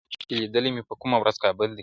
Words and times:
چي 0.19 0.25
لیدلی 0.41 0.69
مي 0.75 0.81
په 0.89 0.93
کومه 1.01 1.17
ورځ 1.19 1.35
کابل 1.43 1.69
دی, 1.73 1.79